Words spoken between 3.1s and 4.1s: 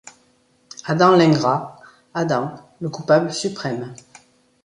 suprême